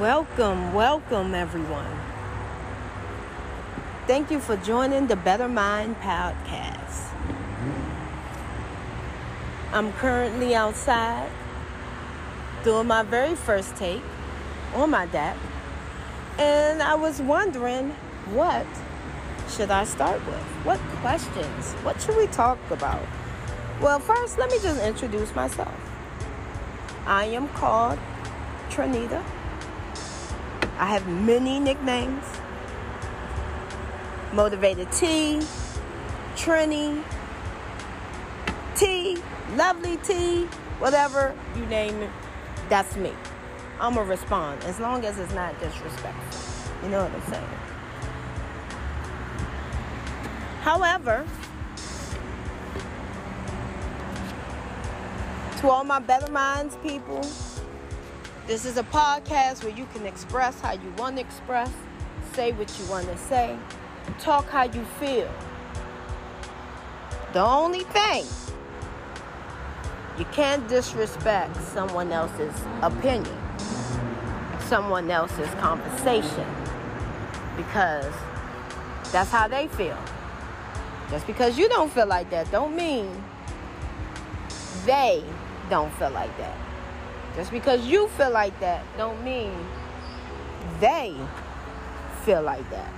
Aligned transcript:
Welcome, 0.00 0.74
welcome, 0.74 1.34
everyone. 1.34 1.90
Thank 4.06 4.30
you 4.30 4.38
for 4.38 4.56
joining 4.58 5.08
the 5.08 5.16
Better 5.16 5.48
Mind 5.48 5.96
podcast. 5.96 7.12
I'm 9.72 9.92
currently 9.94 10.54
outside 10.54 11.28
doing 12.62 12.86
my 12.86 13.02
very 13.02 13.34
first 13.34 13.74
take 13.74 14.02
on 14.76 14.90
my 14.90 15.06
deck, 15.06 15.36
and 16.38 16.80
I 16.80 16.94
was 16.94 17.20
wondering 17.20 17.90
what 18.30 18.66
should 19.48 19.72
I 19.72 19.82
start 19.82 20.24
with? 20.26 20.44
What 20.62 20.78
questions? 21.02 21.72
What 21.82 22.00
should 22.00 22.16
we 22.16 22.28
talk 22.28 22.60
about? 22.70 23.02
Well, 23.80 23.98
first, 23.98 24.38
let 24.38 24.48
me 24.48 24.58
just 24.62 24.80
introduce 24.80 25.34
myself. 25.34 25.74
I 27.04 27.24
am 27.24 27.48
called 27.48 27.98
Trinita. 28.70 29.24
I 30.78 30.86
have 30.86 31.06
many 31.08 31.58
nicknames. 31.58 32.24
Motivated 34.32 34.90
T, 34.92 35.40
Trini, 36.36 37.02
T, 38.76 39.18
Lovely 39.56 39.96
T, 39.98 40.44
whatever 40.78 41.34
you 41.56 41.66
name 41.66 41.96
it, 41.96 42.10
that's 42.68 42.94
me. 42.96 43.12
I'm 43.80 43.94
to 43.94 44.02
respond 44.02 44.62
as 44.64 44.78
long 44.78 45.04
as 45.04 45.18
it's 45.18 45.32
not 45.34 45.58
disrespectful. 45.58 46.74
You 46.84 46.90
know 46.90 47.02
what 47.04 47.12
I'm 47.12 47.32
saying? 47.32 47.44
However, 50.62 51.26
to 55.60 55.68
all 55.68 55.82
my 55.82 55.98
Better 55.98 56.30
Minds 56.30 56.76
people, 56.82 57.22
this 58.48 58.64
is 58.64 58.78
a 58.78 58.82
podcast 58.84 59.62
where 59.62 59.76
you 59.76 59.86
can 59.92 60.06
express 60.06 60.58
how 60.62 60.72
you 60.72 60.90
want 60.96 61.16
to 61.16 61.20
express, 61.20 61.70
say 62.32 62.50
what 62.52 62.74
you 62.78 62.86
want 62.86 63.06
to 63.06 63.18
say, 63.18 63.58
talk 64.18 64.48
how 64.48 64.62
you 64.62 64.82
feel. 64.98 65.30
The 67.34 67.40
only 67.40 67.84
thing, 67.84 68.24
you 70.18 70.24
can't 70.32 70.66
disrespect 70.66 71.54
someone 71.74 72.10
else's 72.10 72.54
opinion, 72.80 73.36
someone 74.60 75.10
else's 75.10 75.50
conversation, 75.60 76.48
because 77.54 78.14
that's 79.12 79.30
how 79.30 79.46
they 79.46 79.68
feel. 79.68 79.98
Just 81.10 81.26
because 81.26 81.58
you 81.58 81.68
don't 81.68 81.92
feel 81.92 82.06
like 82.06 82.30
that 82.30 82.50
don't 82.50 82.74
mean 82.74 83.10
they 84.86 85.22
don't 85.68 85.92
feel 85.96 86.10
like 86.10 86.34
that. 86.38 86.67
Just 87.38 87.52
because 87.52 87.86
you 87.86 88.08
feel 88.08 88.32
like 88.32 88.58
that 88.58 88.84
don't 88.96 89.22
mean 89.22 89.52
they 90.80 91.14
feel 92.24 92.42
like 92.42 92.68
that. 92.70 92.92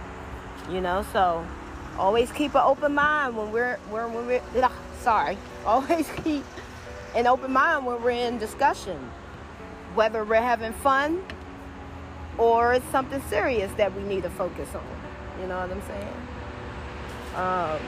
You 0.71 0.81
know, 0.81 1.05
so 1.13 1.47
always 1.99 2.33
keep 2.33 2.55
an 2.55 2.63
open 2.65 2.95
mind 2.95 3.37
when 3.37 3.53
we're 3.53 3.77
when 3.91 4.15
we're 4.15 4.41
ugh, 4.63 4.73
sorry. 5.01 5.37
Always 5.67 6.09
keep 6.25 6.43
an 7.15 7.27
open 7.27 7.53
mind 7.53 7.85
when 7.85 8.03
we're 8.03 8.13
in 8.13 8.39
discussion. 8.39 9.11
Whether 9.95 10.25
we're 10.25 10.37
having 10.37 10.73
fun 10.73 11.23
or 12.39 12.73
it's 12.73 12.89
something 12.89 13.21
serious 13.29 13.71
that 13.75 13.95
we 13.95 14.03
need 14.05 14.23
to 14.23 14.31
focus 14.31 14.71
on. 14.75 14.83
You 15.39 15.49
know 15.49 15.59
what 15.59 15.71
I'm 15.71 15.83
saying? 15.83 16.17
Um, 17.37 17.81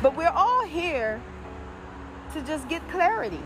but 0.00 0.16
we're 0.16 0.28
all 0.28 0.64
here 0.64 1.20
to 2.34 2.42
just 2.42 2.68
get 2.68 2.88
clarity. 2.90 3.40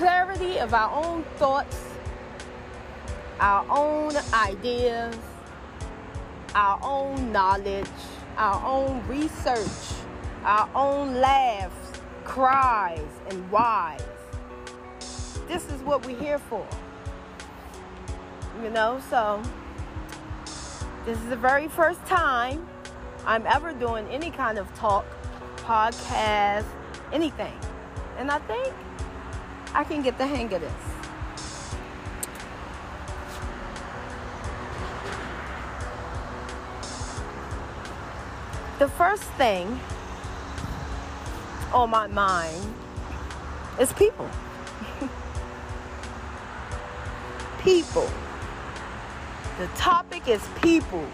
Clarity 0.00 0.56
of 0.60 0.72
our 0.72 1.04
own 1.04 1.24
thoughts, 1.36 1.76
our 3.38 3.66
own 3.68 4.16
ideas, 4.32 5.14
our 6.54 6.80
own 6.82 7.30
knowledge, 7.30 7.84
our 8.38 8.64
own 8.64 9.06
research, 9.06 9.94
our 10.42 10.70
own 10.74 11.16
laughs, 11.16 12.00
cries, 12.24 13.10
and 13.28 13.50
whys. 13.50 14.00
This 15.46 15.70
is 15.70 15.82
what 15.82 16.06
we're 16.06 16.18
here 16.18 16.38
for. 16.38 16.66
You 18.62 18.70
know, 18.70 19.02
so 19.10 19.42
this 21.04 21.18
is 21.18 21.28
the 21.28 21.36
very 21.36 21.68
first 21.68 22.02
time 22.06 22.66
I'm 23.26 23.46
ever 23.46 23.74
doing 23.74 24.08
any 24.08 24.30
kind 24.30 24.56
of 24.56 24.74
talk, 24.76 25.04
podcast, 25.56 26.64
anything. 27.12 27.52
And 28.16 28.30
I 28.30 28.38
think 28.38 28.72
I 29.74 29.84
can 29.84 30.02
get 30.02 30.18
the 30.18 30.26
hang 30.26 30.52
of 30.52 30.60
this. 30.60 30.72
The 38.78 38.88
first 38.88 39.24
thing 39.38 39.78
on 41.72 41.90
my 41.90 42.06
mind 42.06 42.74
is 43.78 43.92
people. 43.92 44.28
people. 47.60 48.08
The 49.58 49.66
topic 49.76 50.26
is 50.26 50.42
people. 50.62 51.06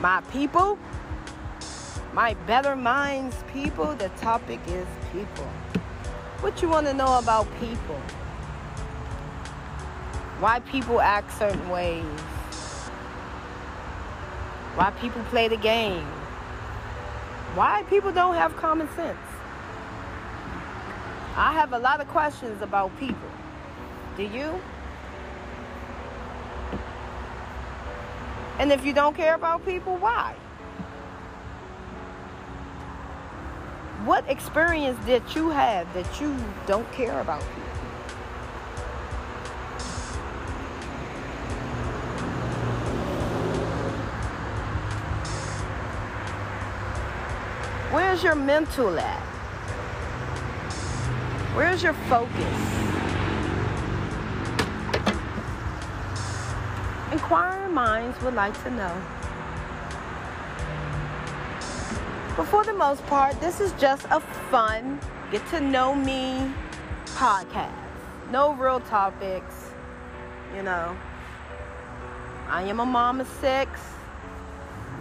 My 0.00 0.20
people, 0.32 0.76
my 2.12 2.34
better 2.46 2.74
minds 2.74 3.36
people, 3.52 3.94
the 3.94 4.08
topic 4.20 4.58
is 4.66 4.86
people. 5.12 5.48
What 6.42 6.60
you 6.60 6.68
want 6.68 6.88
to 6.88 6.92
know 6.92 7.20
about 7.20 7.46
people? 7.60 8.00
Why 10.40 10.58
people 10.58 11.00
act 11.00 11.38
certain 11.38 11.68
ways? 11.68 12.04
Why 14.74 14.90
people 15.00 15.22
play 15.30 15.46
the 15.46 15.56
game? 15.56 16.04
Why 17.54 17.84
people 17.84 18.10
don't 18.10 18.34
have 18.34 18.56
common 18.56 18.88
sense? 18.96 19.16
I 21.36 21.52
have 21.52 21.72
a 21.74 21.78
lot 21.78 22.00
of 22.00 22.08
questions 22.08 22.60
about 22.60 22.90
people. 22.98 23.30
Do 24.16 24.24
you? 24.24 24.60
And 28.58 28.72
if 28.72 28.84
you 28.84 28.92
don't 28.92 29.14
care 29.14 29.36
about 29.36 29.64
people, 29.64 29.96
why? 29.96 30.34
What 34.04 34.28
experience 34.28 34.98
did 35.06 35.22
you 35.32 35.50
have 35.50 35.86
that 35.94 36.20
you 36.20 36.36
don't 36.66 36.90
care 36.90 37.20
about 37.20 37.40
people? 37.40 37.62
Where's 47.92 48.24
your 48.24 48.34
mental 48.34 48.98
at? 48.98 49.20
Where's 51.54 51.84
your 51.84 51.94
focus? 51.94 52.32
Inquiring 57.12 57.72
minds 57.72 58.20
would 58.22 58.34
like 58.34 58.60
to 58.64 58.70
know. 58.72 59.21
But 62.36 62.46
for 62.46 62.64
the 62.64 62.72
most 62.72 63.04
part, 63.06 63.38
this 63.40 63.60
is 63.60 63.72
just 63.72 64.06
a 64.10 64.20
fun, 64.50 64.98
get 65.30 65.46
to 65.48 65.60
know 65.60 65.94
me 65.94 66.50
podcast. 67.04 67.70
No 68.30 68.54
real 68.54 68.80
topics, 68.80 69.70
you 70.56 70.62
know. 70.62 70.96
I 72.48 72.62
am 72.62 72.80
a 72.80 72.86
mom 72.86 73.20
of 73.20 73.28
six, 73.40 73.78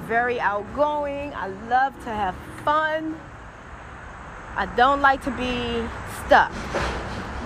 very 0.07 0.41
outgoing. 0.41 1.33
I 1.33 1.47
love 1.69 1.93
to 2.03 2.09
have 2.09 2.35
fun. 2.65 3.17
I 4.57 4.65
don't 4.75 5.01
like 5.01 5.23
to 5.23 5.31
be 5.31 5.87
stuck, 6.25 6.51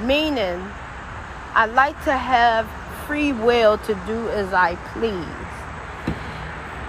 meaning 0.03 0.59
I 1.53 1.67
like 1.67 1.95
to 2.05 2.13
have 2.13 2.67
free 3.05 3.33
will 3.33 3.77
to 3.77 3.93
do 4.07 4.29
as 4.29 4.51
I 4.51 4.75
please. 4.93 5.45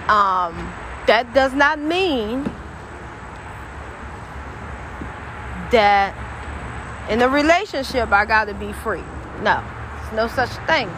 Um, 0.09 0.73
that 1.05 1.31
does 1.35 1.53
not 1.53 1.79
mean 1.79 2.49
that 5.71 6.15
in 7.09 7.21
a 7.21 7.29
relationship 7.29 8.11
I 8.11 8.25
got 8.25 8.45
to 8.45 8.53
be 8.53 8.73
free. 8.73 9.03
No, 9.43 9.63
it's 10.01 10.13
no 10.13 10.27
such 10.27 10.51
thing 10.67 10.89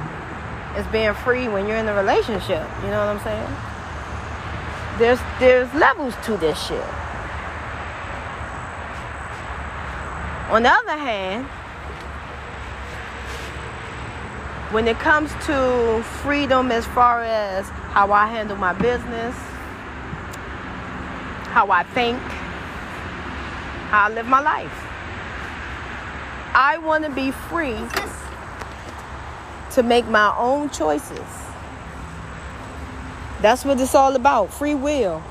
as 0.75 0.85
being 0.87 1.13
free 1.13 1.47
when 1.47 1.67
you're 1.67 1.77
in 1.77 1.87
a 1.87 1.95
relationship. 1.95 2.67
You 2.83 2.89
know 2.89 3.05
what 3.05 3.15
I'm 3.15 3.23
saying? 3.23 3.55
There's 4.99 5.19
there's 5.39 5.73
levels 5.73 6.13
to 6.25 6.37
this 6.37 6.59
shit. 6.61 6.83
On 10.49 10.63
the 10.63 10.69
other 10.69 10.97
hand, 10.97 11.45
when 14.71 14.87
it 14.87 14.99
comes 14.99 15.31
to 15.45 16.03
freedom 16.21 16.71
as 16.71 16.85
far 16.87 17.23
as 17.23 17.67
how 17.69 18.11
I 18.11 18.27
handle 18.27 18.55
my 18.55 18.73
business, 18.73 19.35
how 21.49 21.71
I 21.71 21.83
think, 21.83 22.19
how 23.89 24.05
I 24.05 24.09
live 24.09 24.27
my 24.27 24.41
life. 24.41 24.71
I 26.53 26.77
want 26.77 27.05
to 27.05 27.11
be 27.11 27.31
free 27.31 27.77
to 29.71 29.83
make 29.83 30.07
my 30.07 30.33
own 30.37 30.69
choices. 30.69 31.19
That's 33.41 33.63
what 33.63 33.79
it's 33.79 33.95
all 33.95 34.15
about 34.15 34.53
free 34.53 34.75
will. 34.75 35.23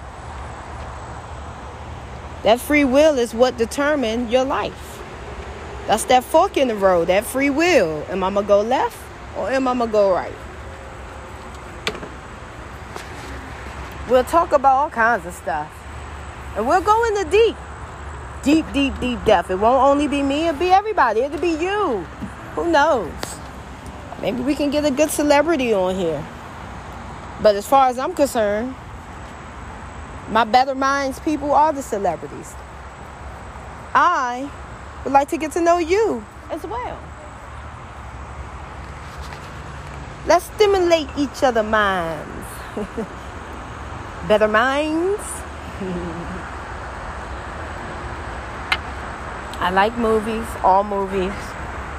That 2.42 2.60
free 2.60 2.84
will 2.84 3.18
is 3.18 3.34
what 3.34 3.56
determines 3.58 4.30
your 4.30 4.44
life. 4.44 5.00
That's 5.86 6.04
that 6.04 6.24
fork 6.24 6.56
in 6.56 6.68
the 6.68 6.74
road, 6.74 7.08
that 7.08 7.24
free 7.24 7.50
will. 7.50 8.04
Am 8.08 8.22
I 8.22 8.30
going 8.30 8.44
to 8.44 8.48
go 8.48 8.60
left 8.60 8.96
or 9.36 9.50
am 9.50 9.66
I 9.68 9.74
going 9.74 9.88
to 9.88 9.92
go 9.92 10.12
right? 10.12 10.32
We'll 14.08 14.24
talk 14.24 14.52
about 14.52 14.76
all 14.76 14.90
kinds 14.90 15.26
of 15.26 15.34
stuff. 15.34 15.70
And 16.56 16.66
we'll 16.66 16.80
go 16.80 17.04
in 17.06 17.14
the 17.14 17.24
deep, 17.24 17.56
deep, 18.48 18.64
deep, 18.72 18.98
deep 18.98 19.22
depth. 19.26 19.50
It 19.50 19.56
won't 19.56 19.82
only 19.82 20.08
be 20.08 20.22
me, 20.22 20.48
it'll 20.48 20.58
be 20.58 20.70
everybody. 20.70 21.20
It'll 21.20 21.38
be 21.38 21.50
you. 21.50 21.98
Who 22.54 22.70
knows? 22.70 23.12
Maybe 24.22 24.40
we 24.40 24.54
can 24.54 24.70
get 24.70 24.86
a 24.86 24.90
good 24.90 25.10
celebrity 25.10 25.74
on 25.74 25.94
here. 25.94 26.24
But 27.42 27.56
as 27.56 27.66
far 27.66 27.88
as 27.88 27.98
I'm 27.98 28.14
concerned, 28.14 28.74
my 30.30 30.44
better 30.44 30.74
minds 30.74 31.20
people 31.20 31.52
are 31.52 31.74
the 31.74 31.82
celebrities. 31.82 32.54
I 33.94 34.50
would 35.04 35.12
like 35.12 35.28
to 35.28 35.36
get 35.36 35.52
to 35.52 35.60
know 35.60 35.76
you 35.76 36.24
as 36.50 36.64
well. 36.64 36.98
Let's 40.26 40.46
stimulate 40.56 41.08
each 41.18 41.42
other 41.42 41.62
minds. 41.62 42.46
better 44.26 44.48
minds. 44.48 45.20
I 49.60 49.70
like 49.70 49.96
movies, 49.98 50.46
all 50.62 50.84
movies. 50.84 51.32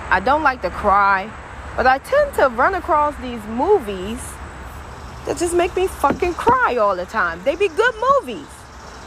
I 0.09 0.21
don't 0.23 0.43
like 0.43 0.61
to 0.63 0.69
cry, 0.69 1.31
but 1.75 1.85
I 1.85 1.99
tend 1.99 2.33
to 2.35 2.49
run 2.49 2.75
across 2.75 3.15
these 3.17 3.43
movies 3.45 4.19
that 5.25 5.37
just 5.37 5.53
make 5.53 5.75
me 5.75 5.87
fucking 5.87 6.33
cry 6.33 6.77
all 6.77 6.95
the 6.95 7.05
time. 7.05 7.43
They 7.43 7.55
be 7.55 7.67
good 7.67 7.95
movies, 7.95 8.47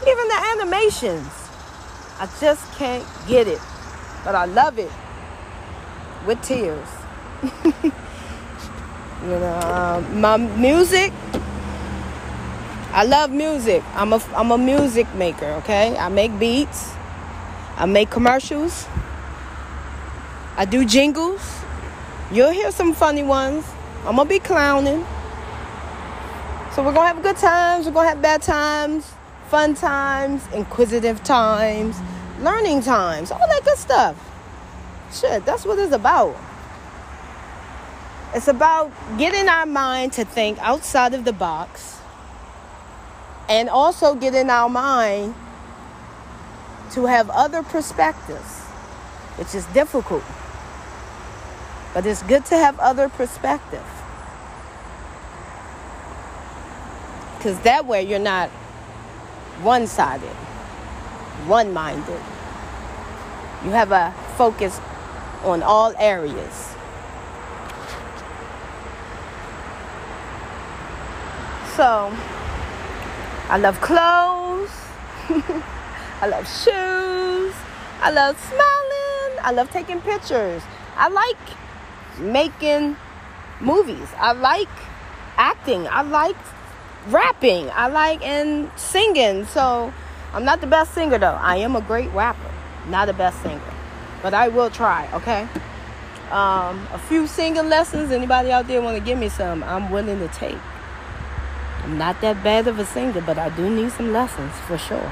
even 0.07 0.27
the 0.27 0.57
animations. 0.57 1.27
I 2.19 2.29
just 2.39 2.71
can't 2.73 3.05
get 3.27 3.47
it, 3.47 3.59
but 4.23 4.35
I 4.35 4.45
love 4.45 4.79
it 4.79 4.91
with 6.25 6.41
tears. 6.41 6.87
you 7.73 7.91
know, 9.27 9.59
um, 9.61 10.21
my 10.21 10.37
music 10.37 11.11
I 12.93 13.05
love 13.05 13.31
music. 13.31 13.81
I'm 13.95 14.13
a 14.13 14.21
I'm 14.35 14.51
a 14.51 14.57
music 14.57 15.11
maker, 15.15 15.47
okay? 15.65 15.97
I 15.97 16.09
make 16.09 16.37
beats. 16.37 16.93
I 17.75 17.85
make 17.85 18.09
commercials. 18.09 18.87
I 20.55 20.65
do 20.65 20.85
jingles. 20.85 21.41
You'll 22.31 22.51
hear 22.51 22.71
some 22.71 22.93
funny 22.93 23.23
ones. 23.23 23.65
I'm 24.05 24.15
gonna 24.15 24.29
be 24.29 24.39
clowning. 24.39 25.05
So 26.75 26.83
we're 26.83 26.93
gonna 26.93 27.07
have 27.07 27.21
good 27.21 27.37
times, 27.37 27.85
we're 27.85 27.91
gonna 27.91 28.09
have 28.09 28.21
bad 28.21 28.41
times, 28.41 29.13
fun 29.49 29.75
times, 29.75 30.41
inquisitive 30.53 31.23
times, 31.23 31.95
learning 32.39 32.81
times, 32.81 33.31
all 33.31 33.47
that 33.47 33.63
good 33.63 33.77
stuff. 33.77 34.15
Shit, 35.11 35.45
that's 35.45 35.65
what 35.65 35.77
it's 35.77 35.93
about. 35.93 36.35
It's 38.33 38.47
about 38.47 38.91
getting 39.19 39.47
our 39.47 39.67
mind 39.67 40.13
to 40.13 40.25
think 40.25 40.57
outside 40.59 41.13
of 41.13 41.23
the 41.23 41.33
box 41.33 41.99
and 43.47 43.69
also 43.69 44.15
getting 44.15 44.49
our 44.49 44.69
mind 44.69 45.35
to 46.93 47.07
have 47.07 47.29
other 47.31 47.63
perspectives, 47.63 48.61
which 49.37 49.55
is 49.55 49.65
difficult. 49.67 50.23
But 51.93 52.05
it's 52.05 52.21
good 52.23 52.45
to 52.45 52.55
have 52.55 52.79
other 52.79 53.09
perspectives. 53.09 53.83
Because 57.37 57.59
that 57.61 57.85
way 57.85 58.03
you're 58.03 58.19
not 58.19 58.49
one 59.63 59.87
sided, 59.87 60.35
one 61.47 61.73
minded. 61.73 62.21
You 63.63 63.71
have 63.71 63.91
a 63.91 64.13
focus 64.37 64.79
on 65.43 65.63
all 65.63 65.93
areas. 65.97 66.69
So, 71.75 72.15
I 73.49 73.57
love 73.57 73.81
clothes. 73.81 74.69
I 76.23 76.27
love 76.27 76.47
shoes. 76.47 77.53
I 77.99 78.09
love 78.09 78.39
smiling. 78.39 79.39
I 79.41 79.51
love 79.51 79.69
taking 79.71 79.99
pictures. 79.99 80.63
I 80.95 81.09
like 81.09 81.35
making 82.17 82.95
movies. 83.59 84.07
I 84.17 84.31
like 84.31 84.69
acting. 85.35 85.85
I 85.89 86.01
like 86.01 86.37
rapping. 87.09 87.69
I 87.71 87.87
like 87.87 88.25
and 88.25 88.71
singing. 88.77 89.43
So 89.47 89.93
I'm 90.31 90.45
not 90.45 90.61
the 90.61 90.67
best 90.67 90.93
singer 90.93 91.17
though. 91.17 91.37
I 91.41 91.57
am 91.57 91.75
a 91.75 91.81
great 91.81 92.09
rapper. 92.13 92.53
Not 92.87 93.07
the 93.07 93.13
best 93.13 93.41
singer. 93.43 93.73
But 94.21 94.33
I 94.33 94.47
will 94.47 94.69
try, 94.69 95.09
okay? 95.11 95.45
Um, 96.31 96.87
a 96.93 96.99
few 97.09 97.27
singing 97.27 97.67
lessons. 97.67 98.13
Anybody 98.13 98.49
out 98.49 98.67
there 98.67 98.81
want 98.81 98.97
to 98.97 99.03
give 99.03 99.19
me 99.19 99.27
some? 99.27 99.61
I'm 99.61 99.91
willing 99.91 100.19
to 100.19 100.29
take. 100.29 100.57
I'm 101.83 101.97
not 101.97 102.21
that 102.21 102.41
bad 102.45 102.69
of 102.69 102.79
a 102.79 102.85
singer, 102.85 103.19
but 103.19 103.37
I 103.37 103.49
do 103.49 103.69
need 103.69 103.91
some 103.91 104.13
lessons 104.13 104.53
for 104.67 104.77
sure. 104.77 105.11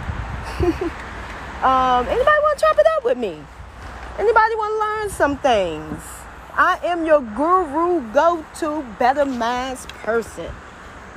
um, 1.63 2.05
anybody 2.07 2.39
want 2.43 2.59
to 2.59 2.65
chop 2.65 2.77
it 2.77 2.85
up 2.97 3.03
with 3.03 3.17
me? 3.17 3.41
Anybody 4.19 4.55
want 4.55 4.73
to 4.73 4.79
learn 4.79 5.09
some 5.09 5.37
things? 5.37 6.03
I 6.53 6.79
am 6.83 7.03
your 7.03 7.21
guru, 7.21 8.01
go 8.13 8.45
to 8.59 8.85
better 8.99 9.25
minds 9.25 9.87
person. 10.03 10.51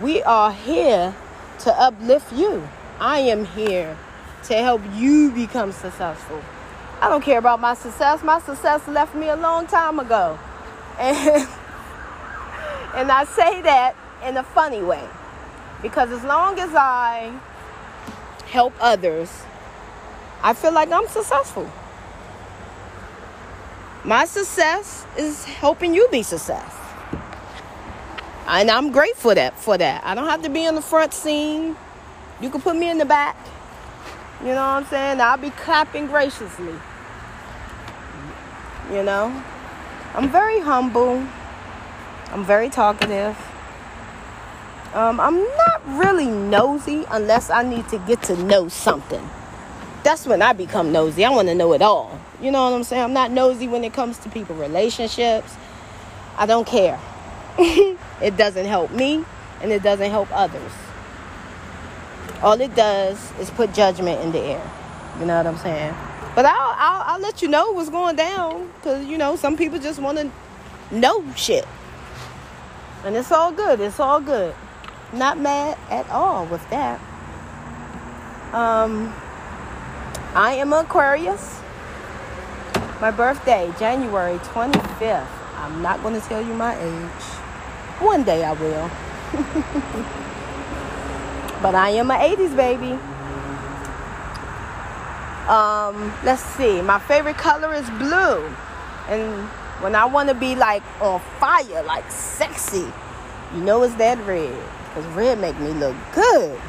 We 0.01 0.23
are 0.23 0.51
here 0.51 1.15
to 1.59 1.79
uplift 1.79 2.33
you. 2.33 2.67
I 2.99 3.19
am 3.19 3.45
here 3.45 3.99
to 4.45 4.55
help 4.55 4.81
you 4.95 5.31
become 5.33 5.73
successful. 5.73 6.41
I 7.03 7.11
don't 7.11 7.23
care 7.23 7.39
about 7.39 7.61
my 7.61 7.75
success. 7.75 8.23
My 8.23 8.41
success 8.41 8.89
left 8.89 9.15
me 9.15 9.29
a 9.29 9.37
long 9.37 9.67
time 9.67 9.99
ago. 9.99 10.39
And, 10.99 11.49
and 12.95 13.11
I 13.11 13.25
say 13.25 13.61
that 13.63 13.97
in 14.25 14.37
a 14.37 14.43
funny 14.43 14.81
way. 14.81 15.07
Because 15.83 16.11
as 16.13 16.23
long 16.23 16.59
as 16.61 16.71
I 16.75 17.33
help 18.55 18.73
others, 18.81 19.29
I 20.41 20.55
feel 20.55 20.73
like 20.73 20.93
I'm 20.93 21.09
successful. 21.09 21.69
My 24.05 24.27
success 24.27 25.05
is 25.19 25.45
helping 25.45 25.93
you 25.93 26.07
be 26.13 26.23
success. 26.23 26.73
And 28.47 28.71
I'm 28.71 28.93
grateful 28.93 29.35
that 29.35 29.59
for 29.59 29.77
that. 29.77 30.05
I 30.05 30.15
don't 30.15 30.29
have 30.29 30.43
to 30.43 30.51
be 30.51 30.65
in 30.65 30.77
the 30.77 30.83
front 30.83 31.13
scene. 31.13 31.75
You 32.41 32.49
can 32.49 32.61
put 32.61 32.77
me 32.77 32.89
in 32.89 32.99
the 32.99 33.05
back. 33.05 33.37
You 34.41 34.51
know 34.51 34.67
what 34.69 34.83
I'm 34.83 34.87
saying? 34.87 35.21
I'll 35.21 35.37
be 35.37 35.51
clapping 35.51 36.07
graciously. 36.07 36.79
You 38.93 39.03
know? 39.03 39.43
I'm 40.15 40.31
very 40.31 40.61
humble. 40.61 41.27
I'm 42.31 42.45
very 42.45 42.69
talkative. 42.69 43.37
Um, 44.95 45.19
I'm 45.19 45.43
not 45.43 45.83
really 45.99 46.27
nosy 46.27 47.05
unless 47.11 47.51
I 47.51 47.65
need 47.65 47.89
to 47.89 47.99
get 47.99 48.23
to 48.25 48.37
know 48.45 48.69
something. 48.69 49.29
That's 50.05 50.25
when 50.25 50.41
I 50.41 50.53
become 50.53 50.93
nosy. 50.93 51.25
I 51.25 51.31
want 51.31 51.49
to 51.49 51.55
know 51.55 51.73
it 51.73 51.83
all. 51.83 52.17
You 52.41 52.53
know 52.53 52.63
what 52.63 52.77
I'm 52.77 52.85
saying? 52.85 53.03
I'm 53.03 53.13
not 53.13 53.33
nosy 53.33 53.67
when 53.67 53.83
it 53.83 53.93
comes 53.93 54.19
to 54.19 54.29
people 54.29 54.55
relationships. 54.55 55.57
I 56.37 56.47
don't 56.47 56.65
care. 56.65 57.01
it 57.59 58.37
doesn't 58.37 58.67
help 58.67 58.93
me 58.93 59.25
and 59.63 59.73
it 59.73 59.83
doesn't 59.83 60.13
help 60.13 60.29
others. 60.31 60.73
All 62.41 62.61
it 62.61 62.77
does 62.77 63.19
is 63.41 63.51
put 63.51 63.75
judgment 63.75 64.21
in 64.21 64.31
the 64.31 64.39
air. 64.39 64.71
You 65.19 65.27
know 65.27 65.37
what 65.37 65.47
I'm 65.49 65.59
saying? 65.59 65.93
But 66.37 66.45
I'll, 66.45 66.75
I'll, 66.77 67.15
I'll 67.15 67.21
let 67.21 67.43
you 67.43 67.49
know 67.49 67.73
what's 67.73 67.91
going 67.91 68.15
down 68.15 68.71
because, 68.77 69.05
you 69.07 69.19
know, 69.19 69.35
some 69.35 69.57
people 69.57 69.81
just 69.81 69.99
want 69.99 70.19
to 70.19 70.31
know 70.95 71.25
shit. 71.35 71.67
And 73.05 73.17
it's 73.17 73.33
all 73.33 73.51
good. 73.51 73.81
It's 73.81 73.99
all 73.99 74.21
good. 74.21 74.55
Not 75.15 75.39
mad 75.39 75.79
at 75.91 76.11
all 76.11 76.45
with 76.47 76.69
that. 76.71 76.99
Um, 78.53 79.15
I 80.35 80.57
am 80.59 80.73
Aquarius. 80.73 81.61
My 83.01 83.13
birthday, 83.13 83.73
January 83.79 84.39
25th. 84.39 85.29
I'm 85.57 85.81
not 85.83 86.03
going 86.03 86.21
to 86.21 86.27
tell 86.27 86.45
you 86.45 86.53
my 86.55 86.77
age. 86.77 87.23
One 88.01 88.25
day 88.25 88.43
I 88.43 88.53
will. 88.55 88.91
but 91.63 91.77
I 91.77 91.91
am 91.91 92.11
an 92.11 92.19
80s 92.19 92.57
baby. 92.57 92.99
Um, 95.49 96.13
let's 96.25 96.43
see. 96.43 96.83
My 96.83 96.99
favorite 96.99 97.37
color 97.37 97.73
is 97.73 97.89
blue. 97.91 98.53
And 99.09 99.45
when 99.81 99.95
I 99.95 100.07
want 100.07 100.29
to 100.29 100.35
be 100.35 100.57
like 100.57 100.83
on 101.01 101.21
fire, 101.39 101.85
like 101.85 102.11
sexy, 102.11 102.93
you 103.55 103.61
know 103.61 103.85
it's 103.85 103.95
that 103.95 104.19
red. 104.27 104.61
Because 104.95 105.11
red 105.15 105.41
make 105.41 105.59
me 105.59 105.71
look 105.73 105.97
good 106.15 106.61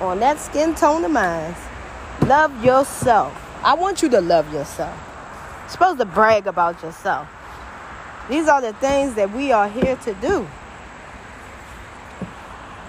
on 0.00 0.20
that 0.20 0.38
skin 0.38 0.74
tone 0.74 1.04
of 1.04 1.10
mine. 1.10 1.54
Love 2.26 2.64
yourself. 2.64 3.34
I 3.62 3.74
want 3.74 4.00
you 4.00 4.08
to 4.10 4.20
love 4.22 4.50
yourself. 4.52 4.96
You're 5.60 5.68
supposed 5.68 5.98
to 5.98 6.06
brag 6.06 6.46
about 6.46 6.82
yourself. 6.82 7.28
These 8.30 8.48
are 8.48 8.62
the 8.62 8.72
things 8.74 9.14
that 9.14 9.30
we 9.32 9.52
are 9.52 9.68
here 9.68 9.96
to 9.96 10.14
do. 10.14 10.48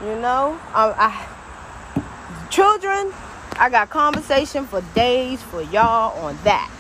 You 0.02 0.16
know, 0.16 0.58
um, 0.74 0.94
I, 0.96 1.28
children, 2.50 3.12
I 3.58 3.70
got 3.70 3.90
conversation 3.90 4.66
for 4.66 4.80
days 4.96 5.42
for 5.42 5.62
y'all 5.62 6.18
on 6.20 6.38
that. 6.46 6.72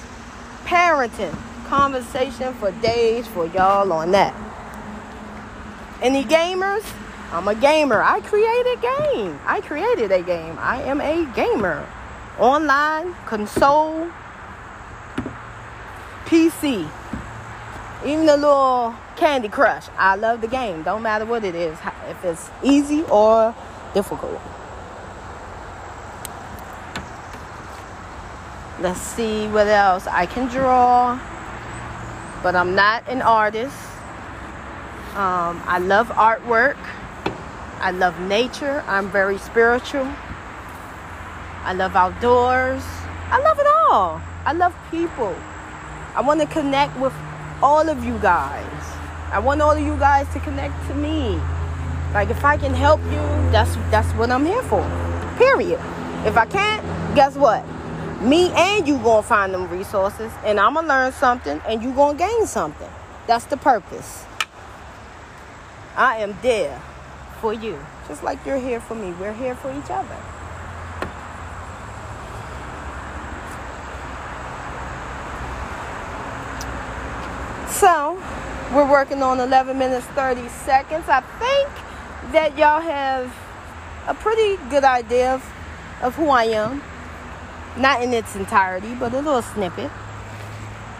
Parenting, 0.63 1.37
conversation 1.67 2.53
for 2.53 2.71
days 2.71 3.27
for 3.27 3.45
y'all 3.47 3.91
on 3.91 4.11
that. 4.11 4.33
Any 6.01 6.23
gamers? 6.23 6.85
I'm 7.31 7.47
a 7.47 7.53
gamer. 7.53 8.01
I 8.01 8.21
created 8.21 8.77
a 8.77 8.81
game. 8.81 9.39
I 9.45 9.61
created 9.61 10.11
a 10.11 10.23
game. 10.23 10.57
I 10.59 10.81
am 10.81 10.99
a 10.99 11.31
gamer. 11.35 11.87
Online, 12.39 13.13
console, 13.25 14.09
PC. 16.25 16.89
Even 18.03 18.25
the 18.25 18.35
little 18.35 18.95
Candy 19.15 19.49
Crush. 19.49 19.89
I 19.97 20.15
love 20.15 20.41
the 20.41 20.47
game. 20.47 20.81
Don't 20.81 21.03
matter 21.03 21.25
what 21.25 21.43
it 21.43 21.53
is. 21.53 21.77
If 22.07 22.25
it's 22.25 22.49
easy 22.63 23.03
or 23.03 23.53
difficult. 23.93 24.41
Let's 28.79 29.01
see 29.01 29.47
what 29.49 29.67
else. 29.67 30.07
I 30.07 30.25
can 30.25 30.47
draw, 30.47 31.19
but 32.41 32.55
I'm 32.55 32.73
not 32.73 33.07
an 33.07 33.21
artist. 33.21 33.75
Um, 35.15 35.61
I 35.67 35.79
love 35.79 36.07
artwork. 36.09 36.77
I 37.81 37.91
love 37.91 38.19
nature. 38.19 38.83
I'm 38.87 39.09
very 39.09 39.37
spiritual. 39.37 40.05
I 41.63 41.73
love 41.73 41.95
outdoors. 41.95 42.83
I 43.31 43.39
love 43.41 43.57
it 43.57 43.67
all. 43.67 44.21
I 44.45 44.51
love 44.51 44.75
people. 44.91 45.33
I 46.13 46.21
want 46.21 46.41
to 46.41 46.47
connect 46.47 46.99
with 46.99 47.13
all 47.61 47.87
of 47.87 48.03
you 48.03 48.17
guys. 48.19 48.65
I 49.31 49.39
want 49.39 49.61
all 49.61 49.71
of 49.71 49.79
you 49.79 49.95
guys 49.97 50.27
to 50.33 50.41
connect 50.41 50.75
to 50.87 50.93
me. 50.93 51.39
Like 52.13 52.29
if 52.29 52.43
I 52.43 52.57
can 52.57 52.73
help 52.73 53.01
you, 53.03 53.21
that's 53.51 53.75
that's 53.91 54.11
what 54.13 54.29
I'm 54.29 54.45
here 54.45 54.63
for. 54.63 54.83
Period. 55.37 55.79
If 56.25 56.35
I 56.35 56.45
can't, 56.47 56.83
guess 57.15 57.35
what? 57.35 57.63
Me 58.21 58.51
and 58.51 58.85
you 58.85 58.97
gonna 58.97 59.23
find 59.23 59.53
them 59.53 59.69
resources, 59.69 60.33
and 60.43 60.59
I'm 60.59 60.73
gonna 60.73 60.87
learn 60.87 61.11
something, 61.13 61.61
and 61.65 61.81
you 61.81 61.93
gonna 61.93 62.17
gain 62.17 62.45
something. 62.45 62.89
That's 63.25 63.45
the 63.45 63.55
purpose. 63.55 64.25
I 65.95 66.17
am 66.17 66.37
there 66.41 66.81
for 67.39 67.53
you, 67.53 67.79
just 68.07 68.23
like 68.23 68.45
you're 68.45 68.59
here 68.59 68.79
for 68.79 68.95
me. 68.95 69.11
We're 69.13 69.33
here 69.33 69.55
for 69.55 69.71
each 69.71 69.89
other. 69.89 70.17
So, 77.71 78.21
we're 78.73 78.89
working 78.89 79.23
on 79.23 79.39
11 79.39 79.77
minutes 79.77 80.05
30 80.07 80.49
seconds. 80.49 81.05
I 81.07 81.21
think 81.39 82.33
that 82.33 82.57
y'all 82.57 82.81
have 82.81 83.33
a 84.07 84.13
pretty 84.13 84.57
good 84.69 84.83
idea 84.83 85.33
of, 85.33 85.53
of 86.01 86.15
who 86.15 86.29
I 86.29 86.45
am. 86.45 86.83
Not 87.77 88.03
in 88.03 88.13
its 88.13 88.35
entirety, 88.35 88.93
but 88.95 89.13
a 89.13 89.21
little 89.21 89.41
snippet. 89.41 89.89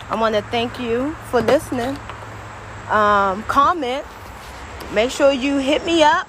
I 0.10 0.16
want 0.20 0.36
to 0.36 0.42
thank 0.44 0.80
you 0.80 1.14
for 1.30 1.42
listening. 1.42 1.98
Um, 2.90 3.44
comment. 3.44 4.06
Make 4.94 5.12
sure 5.12 5.32
you 5.32 5.58
hit 5.58 5.86
me 5.86 6.04
up. 6.04 6.28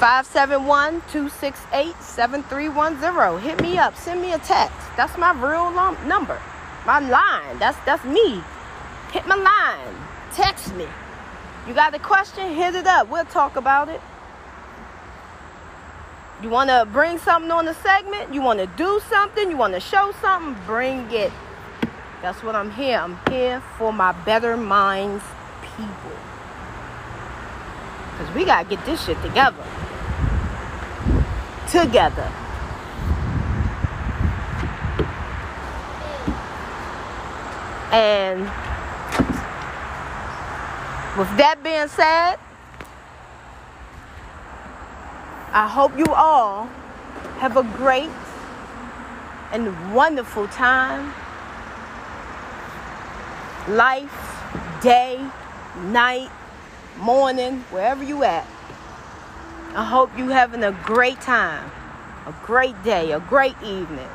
571 0.00 1.02
268 1.12 1.94
7310. 2.00 3.40
Hit 3.40 3.60
me 3.62 3.78
up. 3.78 3.96
Send 3.96 4.22
me 4.22 4.32
a 4.32 4.38
text. 4.38 4.76
That's 4.96 5.16
my 5.18 5.32
real 5.32 5.70
number. 6.06 6.40
My 6.86 7.00
line. 7.00 7.58
That's 7.58 7.78
that's 7.84 8.04
me. 8.04 8.42
Hit 9.12 9.26
my 9.26 9.36
line. 9.36 9.94
Text 10.32 10.74
me. 10.74 10.86
You 11.66 11.74
got 11.74 11.94
a 11.94 11.98
question? 11.98 12.54
Hit 12.54 12.74
it 12.74 12.86
up. 12.86 13.10
We'll 13.10 13.24
talk 13.26 13.56
about 13.56 13.88
it. 13.88 14.00
You 16.42 16.48
want 16.48 16.70
to 16.70 16.88
bring 16.90 17.18
something 17.18 17.50
on 17.50 17.66
the 17.66 17.74
segment? 17.74 18.32
You 18.32 18.40
want 18.40 18.60
to 18.60 18.66
do 18.66 19.00
something? 19.10 19.50
You 19.50 19.58
want 19.58 19.74
to 19.74 19.80
show 19.80 20.12
something? 20.22 20.56
Bring 20.64 21.10
it. 21.10 21.32
That's 22.22 22.42
what 22.42 22.54
I'm 22.54 22.70
here. 22.70 22.98
I'm 22.98 23.18
here 23.28 23.60
for 23.76 23.92
my 23.92 24.12
better 24.12 24.56
minds 24.56 25.22
people. 25.76 26.19
Because 28.30 28.42
we 28.42 28.46
got 28.46 28.62
to 28.68 28.76
get 28.76 28.86
this 28.86 29.04
shit 29.04 29.20
together. 29.22 29.64
Together. 31.68 32.30
And 37.92 38.42
with 41.18 41.36
that 41.38 41.58
being 41.64 41.88
said, 41.88 42.36
I 45.52 45.66
hope 45.66 45.98
you 45.98 46.06
all 46.06 46.66
have 47.40 47.56
a 47.56 47.64
great 47.64 48.10
and 49.50 49.92
wonderful 49.92 50.46
time. 50.48 51.12
Life, 53.68 54.80
day, 54.80 55.28
night, 55.86 56.30
morning, 57.00 57.60
wherever 57.70 58.04
you 58.04 58.22
at. 58.24 58.46
I 59.74 59.84
hope 59.84 60.16
you 60.18 60.28
having 60.28 60.64
a 60.64 60.72
great 60.84 61.20
time, 61.20 61.70
a 62.26 62.34
great 62.44 62.82
day, 62.82 63.12
a 63.12 63.20
great 63.20 63.56
evening. 63.62 64.08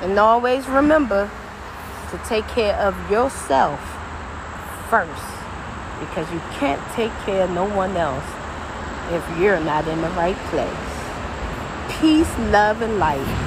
And 0.00 0.18
always 0.18 0.66
remember 0.66 1.30
to 2.10 2.18
take 2.26 2.46
care 2.48 2.74
of 2.76 2.94
yourself 3.10 3.80
first 4.90 5.22
because 6.00 6.30
you 6.32 6.40
can't 6.58 6.82
take 6.92 7.12
care 7.24 7.44
of 7.44 7.50
no 7.50 7.68
one 7.68 7.96
else 7.96 8.24
if 9.12 9.38
you're 9.38 9.60
not 9.60 9.86
in 9.86 10.00
the 10.00 10.10
right 10.10 10.36
place. 10.50 12.00
Peace, 12.00 12.38
love, 12.50 12.82
and 12.82 12.98
light. 12.98 13.41